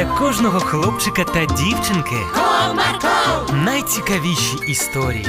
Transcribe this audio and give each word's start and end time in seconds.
для 0.00 0.06
кожного 0.06 0.60
хлопчика 0.60 1.24
та 1.24 1.46
дівчинки 1.46 2.16
Comarco, 2.34 3.54
найцікавіші 3.64 4.56
історії. 4.68 5.26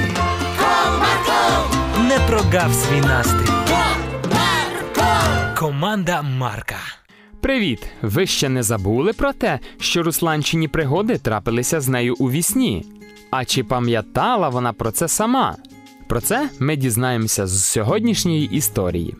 Comarco, 0.58 2.04
Не 2.08 2.18
прогав 2.18 2.74
свій 2.74 3.00
настрій. 3.00 3.52
Comarco. 3.68 5.58
Команда 5.58 6.22
Марка. 6.22 6.76
Привіт! 7.40 7.86
Ви 8.02 8.26
ще 8.26 8.48
не 8.48 8.62
забули 8.62 9.12
про 9.12 9.32
те, 9.32 9.58
що 9.80 10.02
русланчині 10.02 10.68
пригоди 10.68 11.18
трапилися 11.18 11.80
з 11.80 11.88
нею 11.88 12.16
у 12.18 12.30
вісні? 12.30 12.86
А 13.30 13.44
чи 13.44 13.64
пам'ятала 13.64 14.48
вона 14.48 14.72
про 14.72 14.90
це 14.90 15.08
сама? 15.08 15.56
Про 16.06 16.20
це 16.20 16.48
ми 16.58 16.76
дізнаємося 16.76 17.46
з 17.46 17.64
сьогоднішньої 17.64 18.46
історії. 18.56 19.14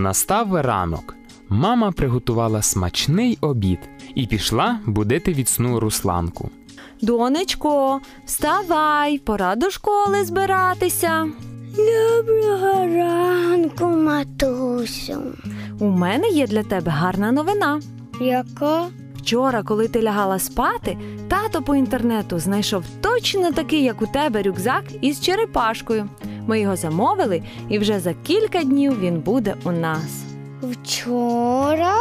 Настав 0.00 0.54
ранок. 0.60 1.14
Мама 1.48 1.92
приготувала 1.92 2.62
смачний 2.62 3.38
обід 3.40 3.78
і 4.14 4.26
пішла 4.26 4.80
будити 4.86 5.32
від 5.32 5.48
сну 5.48 5.80
русланку. 5.80 6.50
Донечко, 7.02 8.00
вставай, 8.26 9.18
пора 9.18 9.56
до 9.56 9.70
школи 9.70 10.24
збиратися. 10.24 11.28
Доброго 11.76 12.86
ранку, 12.96 13.84
матусю. 13.84 15.22
У 15.78 15.86
мене 15.86 16.28
є 16.28 16.46
для 16.46 16.62
тебе 16.62 16.90
гарна 16.90 17.32
новина. 17.32 17.80
Яка? 18.20 18.86
Вчора, 19.16 19.62
коли 19.62 19.88
ти 19.88 20.02
лягала 20.02 20.38
спати, 20.38 20.98
тато 21.28 21.62
по 21.62 21.76
інтернету 21.76 22.38
знайшов 22.38 22.84
точно 23.00 23.52
такий, 23.52 23.82
як 23.82 24.02
у 24.02 24.06
тебе, 24.06 24.42
рюкзак 24.42 24.84
із 25.00 25.20
черепашкою. 25.20 26.08
Ми 26.46 26.60
його 26.60 26.76
замовили, 26.76 27.42
і 27.68 27.78
вже 27.78 28.00
за 28.00 28.14
кілька 28.14 28.62
днів 28.64 29.00
він 29.00 29.20
буде 29.20 29.54
у 29.64 29.72
нас. 29.72 30.22
Вчора? 30.62 31.94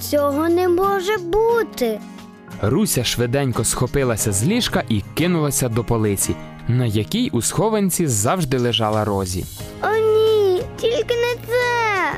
Цього 0.00 0.48
не 0.48 0.68
може 0.68 1.16
бути. 1.16 2.00
Руся 2.62 3.04
швиденько 3.04 3.64
схопилася 3.64 4.32
з 4.32 4.44
ліжка 4.44 4.82
і 4.88 5.02
кинулася 5.14 5.68
до 5.68 5.84
полиці, 5.84 6.34
на 6.68 6.86
якій 6.86 7.30
у 7.32 7.42
схованці 7.42 8.06
завжди 8.06 8.58
лежала 8.58 9.04
Розі. 9.04 9.44
О, 9.82 9.86
ні, 9.96 10.62
тільки 10.76 11.14
не 11.14 11.34
це. 11.46 12.12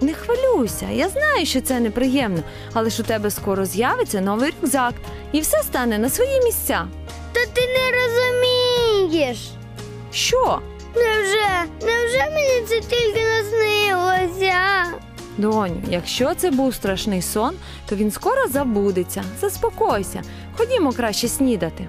Не 0.00 0.14
хвилюйся, 0.14 0.86
я 0.92 1.08
знаю, 1.08 1.46
що 1.46 1.60
це 1.60 1.80
неприємно, 1.80 2.40
але 2.72 2.90
ж 2.90 3.02
у 3.02 3.04
тебе 3.04 3.30
скоро 3.30 3.64
з'явиться 3.64 4.20
новий 4.20 4.52
рюкзак, 4.62 4.94
і 5.32 5.40
все 5.40 5.62
стане 5.62 5.98
на 5.98 6.08
свої 6.08 6.40
місця. 6.44 6.86
Та 7.32 7.40
ти 7.52 7.60
не 7.60 7.92
розумієш. 7.96 9.50
Що? 10.12 10.60
Це 12.66 12.80
тільки 12.80 13.20
наснилося? 13.20 14.54
Доню, 15.38 15.82
якщо 15.90 16.34
це 16.34 16.50
був 16.50 16.74
страшний 16.74 17.22
сон, 17.22 17.54
то 17.88 17.96
він 17.96 18.10
скоро 18.10 18.48
забудеться. 18.50 19.22
Заспокойся. 19.40 20.22
Ходімо 20.56 20.92
краще 20.92 21.28
снідати. 21.28 21.88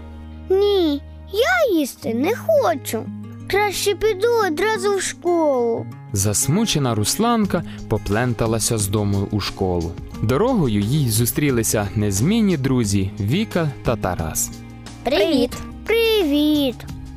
Ні, 0.50 1.02
я 1.34 1.80
їсти 1.80 2.14
не 2.14 2.32
хочу. 2.36 3.06
Краще 3.50 3.96
піду 3.96 4.28
одразу 4.48 4.96
в 4.96 5.02
школу. 5.02 5.86
Засмучена 6.14 6.96
Русланка 6.96 7.64
попленталася 7.90 8.78
з 8.78 8.88
дому 8.88 9.28
у 9.32 9.40
школу. 9.40 9.92
Дорогою 10.24 10.80
їй 10.82 11.10
зустрілися 11.10 11.88
незмінні 11.96 12.58
друзі 12.58 13.12
Віка 13.20 13.70
та 13.84 13.96
Тарас. 13.96 14.52
Привіт. 15.04 15.52
Привіт. 15.86 16.76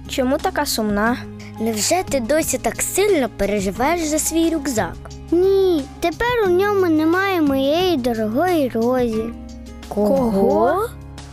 Чому 0.09 0.39
така 0.39 0.67
сумна? 0.67 1.17
Невже 1.61 2.03
ти 2.11 2.21
досі 2.21 2.59
так 2.59 2.83
сильно 2.83 3.29
переживаєш 3.37 4.07
за 4.07 4.19
свій 4.19 4.51
рюкзак? 4.51 4.97
Ні, 5.31 5.83
тепер 6.01 6.29
у 6.47 6.51
ньому 6.51 6.87
немає 6.87 7.43
моєї 7.43 7.97
дорогої 7.97 8.69
розі. 8.69 9.25
Кого? 9.89 10.87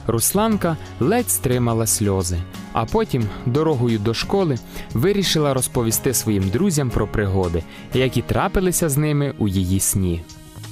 Русланка 0.07 0.77
ледь 0.99 1.29
стримала 1.29 1.87
сльози, 1.87 2.37
а 2.73 2.85
потім 2.85 3.29
дорогою 3.45 3.99
до 3.99 4.13
школи 4.13 4.57
вирішила 4.93 5.53
розповісти 5.53 6.13
своїм 6.13 6.49
друзям 6.49 6.89
про 6.89 7.07
пригоди, 7.07 7.63
які 7.93 8.21
трапилися 8.21 8.89
з 8.89 8.97
ними 8.97 9.33
у 9.37 9.47
її 9.47 9.79
сні. 9.79 10.23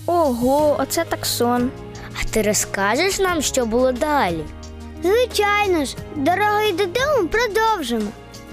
Ого, 0.05 0.75
оце 0.79 1.05
так 1.09 1.25
сон. 1.25 1.69
А 2.21 2.27
ти 2.27 2.41
розкажеш 2.41 3.19
нам, 3.19 3.41
що 3.41 3.65
було 3.65 3.91
далі? 3.91 4.39
Звичайно 5.03 5.85
ж, 5.85 5.95
дорогою 6.15 6.71
додому 6.71 7.27
продовжимо. 7.31 8.07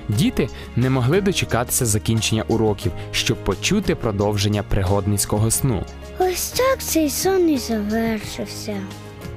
Діти 0.09 0.49
не 0.77 0.91
могли 0.91 1.21
дочекатися 1.21 1.87
закінчення 1.87 2.45
уроків, 2.49 2.93
щоб 3.11 3.45
почути 3.45 3.95
продовження 3.95 4.63
пригодницького 4.63 5.51
сну. 5.51 5.83
Ось 6.19 6.51
так 6.51 6.79
цей 6.79 7.11
сон 7.11 7.51
і 7.51 7.59
завершився. 7.59 8.77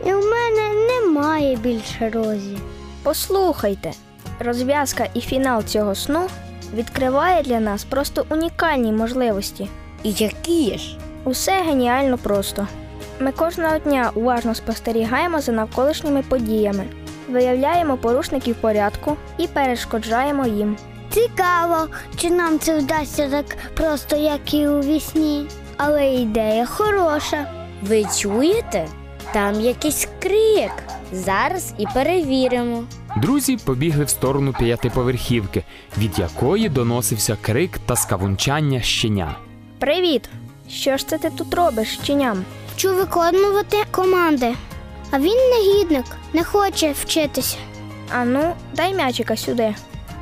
І 0.06 0.14
в 0.14 0.22
мене 0.22 0.74
немає 0.88 1.56
більше 1.56 2.10
розі. 2.10 2.58
Послухайте, 3.04 3.92
розв'язка 4.40 5.08
і 5.14 5.22
фінал 5.22 5.64
цього 5.64 5.96
сну 5.96 6.28
відкриває 6.74 7.44
для 7.44 7.60
нас 7.60 7.84
просто 7.84 8.26
унікальні 8.30 8.92
можливості. 8.92 9.68
І 10.04 10.12
які 10.12 10.78
ж? 10.78 10.98
Усе 11.24 11.62
геніально 11.62 12.18
просто. 12.18 12.68
Ми 13.20 13.32
кожного 13.32 13.78
дня 13.78 14.12
уважно 14.16 14.56
спостерігаємо 14.56 15.42
за 15.42 15.52
навколишніми 15.52 16.22
подіями, 16.22 16.86
виявляємо 17.30 17.98
порушників 17.98 18.56
порядку 18.56 19.18
і 19.38 19.48
перешкоджаємо 19.48 20.48
їм. 20.48 20.78
Цікаво, 21.10 21.88
чи 22.16 22.30
нам 22.30 22.60
це 22.60 22.80
вдасться 22.80 23.30
так 23.30 23.46
просто, 23.74 24.16
як 24.16 24.54
і 24.54 24.68
у 24.68 24.80
вісні. 24.82 25.48
Але 25.78 26.14
ідея 26.14 26.66
хороша. 26.66 27.46
Ви 27.82 28.06
чуєте? 28.18 28.88
Там 29.34 29.62
якийсь 29.62 30.08
крик. 30.22 30.72
Зараз 31.12 31.74
і 31.78 31.86
перевіримо. 31.94 32.84
Друзі 33.18 33.58
побігли 33.66 34.04
в 34.04 34.10
сторону 34.10 34.54
п'ятиповерхівки, 34.60 35.64
від 35.98 36.20
якої 36.20 36.70
доносився 36.70 37.38
крик 37.42 37.80
та 37.86 37.96
скавунчання 37.96 38.82
щеня. 38.82 39.36
Привіт! 39.80 40.30
Що 40.70 40.98
ж 40.98 41.08
це 41.08 41.18
ти 41.18 41.30
тут 41.30 41.54
робиш, 41.54 42.00
щеням? 42.04 42.46
Вчу 42.76 42.96
виконувати 42.96 43.78
команди. 43.92 44.54
А 45.12 45.20
він 45.20 45.38
негідник, 45.50 46.06
не 46.36 46.44
хоче 46.44 46.92
вчитися. 46.92 47.58
Ану, 48.16 48.54
дай 48.74 48.94
м'ячика 48.94 49.38
сюди. 49.38 49.76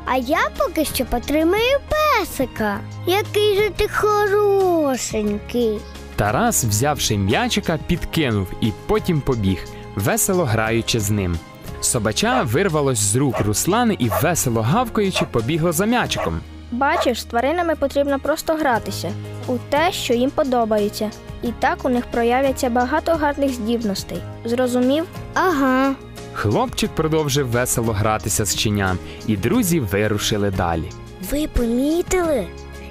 А 0.06 0.16
я 0.18 0.40
поки 0.58 0.86
що 0.86 1.06
потримаю 1.06 1.80
песика. 1.90 2.80
Який 3.08 3.56
же 3.56 3.70
ти 3.70 3.88
хорошенький. 3.88 5.80
Тарас, 6.16 6.66
взявши 6.66 7.18
м'ячика, 7.18 7.80
підкинув 7.88 8.48
і 8.62 8.72
потім 8.88 9.22
побіг, 9.22 9.66
весело 9.96 10.46
граючи 10.46 11.00
з 11.00 11.10
ним. 11.10 11.38
Собача 11.82 12.42
вирвалось 12.44 13.00
з 13.00 13.16
рук 13.16 13.40
Руслани 13.40 13.96
і 14.00 14.10
весело 14.24 14.62
гавкаючи 14.62 15.26
побігло 15.32 15.72
за 15.72 15.86
м'ячиком. 15.86 16.40
Бачиш, 16.72 17.22
з 17.22 17.26
тваринами 17.26 17.76
потрібно 17.76 18.20
просто 18.20 18.54
гратися 18.54 19.12
у 19.48 19.58
те, 19.70 19.92
що 19.92 20.14
їм 20.14 20.30
подобається. 20.30 21.12
І 21.44 21.52
так 21.60 21.86
у 21.86 21.90
них 21.90 22.06
проявляться 22.06 22.70
багато 22.70 23.12
гарних 23.12 23.52
здібностей. 23.54 24.18
Зрозумів? 24.46 25.06
Ага. 25.34 25.96
Хлопчик 26.34 26.92
продовжив 26.96 27.48
весело 27.48 27.94
гратися 27.94 28.46
з 28.46 28.56
чиням, 28.56 28.98
і 29.28 29.38
друзі 29.38 29.80
вирушили 29.80 30.52
далі. 30.52 30.90
Ви 31.32 31.48
помітили? 31.48 32.48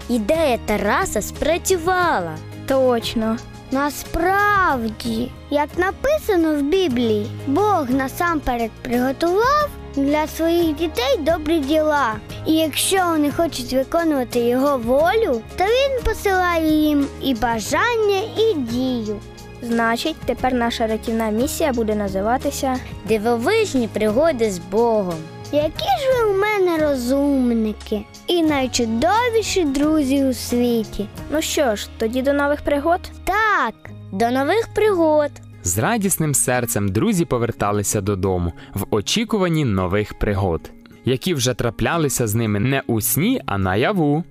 Ідея 0.09 0.59
Тараса 0.67 1.23
спрацювала. 1.23 2.37
Точно. 2.67 3.37
Насправді, 3.71 5.31
як 5.51 5.69
написано 5.77 6.55
в 6.55 6.63
Біблії, 6.63 7.27
Бог 7.47 7.91
насамперед 7.91 8.71
приготував 8.83 9.69
для 9.97 10.27
своїх 10.27 10.77
дітей 10.77 11.19
добрі 11.19 11.59
діла. 11.59 12.15
І 12.47 12.53
якщо 12.53 12.97
вони 13.07 13.31
хочуть 13.31 13.73
виконувати 13.73 14.41
його 14.41 14.79
волю, 14.79 15.43
то 15.57 15.65
він 15.65 16.03
посилає 16.05 16.83
їм 16.83 17.07
і 17.23 17.35
бажання, 17.35 18.21
і 18.39 18.55
дію. 18.55 19.17
Значить, 19.63 20.17
тепер 20.27 20.55
наша 20.55 20.87
рятівна 20.87 21.31
місія 21.31 21.73
буде 21.73 21.95
називатися 21.95 22.77
Дивовижні 23.09 23.89
пригоди 23.93 24.51
з 24.51 24.59
Богом. 24.59 25.15
Які 25.53 25.85
ж 25.85 26.25
ви 26.25 26.31
у 26.31 26.39
мене 26.39 26.79
розумники 26.79 28.05
і 28.27 28.43
найчудовіші 28.43 29.65
друзі 29.65 30.25
у 30.25 30.33
світі. 30.35 31.07
Ну 31.31 31.43
що 31.43 31.77
ж, 31.77 31.89
тоді 31.99 32.23
до 32.23 32.33
нових 32.33 32.63
пригод. 32.63 33.01
Так, 33.25 33.75
до 34.13 34.31
нових 34.31 34.69
пригод. 34.75 35.31
З 35.65 35.79
радісним 35.79 36.35
серцем 36.35 36.89
друзі 36.89 37.25
поверталися 37.25 38.01
додому 38.01 38.53
в 38.75 38.85
очікуванні 38.91 39.65
нових 39.65 40.19
пригод, 40.19 40.71
які 41.05 41.35
вже 41.35 41.55
траплялися 41.55 42.27
з 42.27 42.35
ними 42.35 42.61
не 42.61 42.83
у 42.87 43.01
сні, 43.01 43.41
а 43.47 43.59
наяву. 43.59 44.25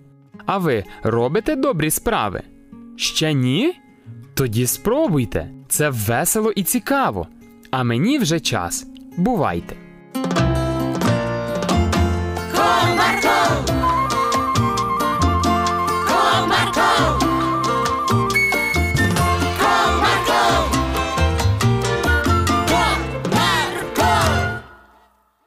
А 0.45 0.57
ви 0.57 0.83
робите 1.03 1.55
добрі 1.55 1.91
справи? 1.91 2.41
Ще 2.95 3.33
ні? 3.33 3.73
Тоді 4.33 4.67
спробуйте. 4.67 5.49
Це 5.67 5.89
весело 5.89 6.51
і 6.51 6.63
цікаво. 6.63 7.27
А 7.71 7.83
мені 7.83 8.19
вже 8.19 8.39
час. 8.39 8.87
Бувайте! 9.17 9.75